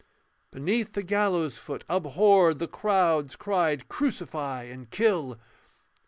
[0.49, 5.37] Beneath the gallows' foot abhorred The crowds cry 'Crucify!' and 'Kill!'